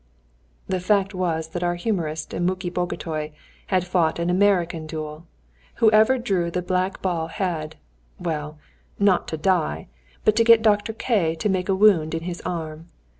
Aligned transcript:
The 0.67 0.79
fact 0.79 1.13
was 1.13 1.49
that 1.49 1.61
our 1.61 1.75
humorist 1.75 2.33
and 2.33 2.43
Muki 2.43 2.71
Bagotay 2.71 3.33
had 3.67 3.85
fought 3.85 4.17
an 4.17 4.31
American 4.31 4.87
duel: 4.87 5.27
whoever 5.75 6.17
drew 6.17 6.49
the 6.49 6.63
black 6.63 7.03
ball 7.03 7.27
had 7.27 7.75
well, 8.17 8.57
not 8.97 9.27
to 9.27 9.37
die, 9.37 9.89
but 10.25 10.35
to 10.37 10.43
get 10.43 10.63
Dr. 10.63 10.93
K 10.93 11.29
y 11.29 11.33
to 11.35 11.49
make 11.49 11.69
a 11.69 11.75
wound 11.75 12.15
in 12.15 12.23
his 12.23 12.41
arm. 12.43 12.87